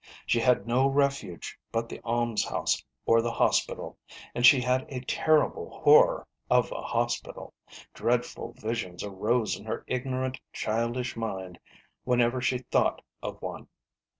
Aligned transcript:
She 0.25 0.39
had 0.39 0.65
no 0.65 0.87
refuge 0.87 1.59
but 1.71 1.87
the 1.87 2.01
alms 2.03 2.43
house 2.43 2.83
or 3.05 3.21
the 3.21 3.29
hospital, 3.33 3.99
and 4.33 4.43
she 4.47 4.59
had 4.59 4.83
a 4.91 5.01
terrible 5.01 5.69
horror 5.69 6.25
of 6.49 6.71
a 6.71 6.81
hospital. 6.81 7.53
Dreadful 7.93 8.53
visions 8.53 9.03
arose 9.03 9.55
in 9.55 9.65
her 9.65 9.83
ignorant 9.85 10.41
childish 10.53 11.15
mind 11.15 11.59
whenever 12.03 12.41
she 12.41 12.57
thought 12.71 13.03
of 13.21 13.39
one. 13.43 13.67